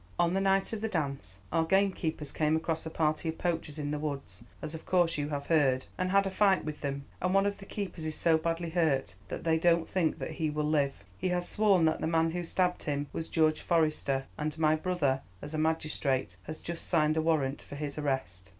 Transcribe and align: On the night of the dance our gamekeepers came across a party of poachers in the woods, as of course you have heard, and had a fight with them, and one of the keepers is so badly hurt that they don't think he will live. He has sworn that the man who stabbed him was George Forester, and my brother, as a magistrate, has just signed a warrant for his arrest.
On 0.17 0.33
the 0.33 0.41
night 0.41 0.73
of 0.73 0.81
the 0.81 0.87
dance 0.87 1.41
our 1.51 1.63
gamekeepers 1.63 2.31
came 2.31 2.55
across 2.55 2.87
a 2.87 2.89
party 2.89 3.29
of 3.29 3.37
poachers 3.37 3.77
in 3.77 3.91
the 3.91 3.99
woods, 3.99 4.43
as 4.59 4.73
of 4.73 4.83
course 4.83 5.15
you 5.15 5.29
have 5.29 5.45
heard, 5.45 5.85
and 5.95 6.09
had 6.09 6.25
a 6.25 6.31
fight 6.31 6.65
with 6.65 6.81
them, 6.81 7.05
and 7.21 7.35
one 7.35 7.45
of 7.45 7.59
the 7.59 7.67
keepers 7.67 8.03
is 8.03 8.15
so 8.15 8.35
badly 8.35 8.71
hurt 8.71 9.13
that 9.27 9.43
they 9.43 9.59
don't 9.59 9.87
think 9.87 10.19
he 10.23 10.49
will 10.49 10.63
live. 10.67 11.03
He 11.19 11.27
has 11.29 11.47
sworn 11.47 11.85
that 11.85 12.01
the 12.01 12.07
man 12.07 12.31
who 12.31 12.43
stabbed 12.43 12.81
him 12.81 13.09
was 13.13 13.27
George 13.27 13.61
Forester, 13.61 14.25
and 14.39 14.57
my 14.57 14.75
brother, 14.75 15.21
as 15.39 15.53
a 15.53 15.59
magistrate, 15.59 16.35
has 16.45 16.61
just 16.61 16.87
signed 16.87 17.15
a 17.15 17.21
warrant 17.21 17.61
for 17.61 17.75
his 17.75 17.99
arrest. 17.99 18.49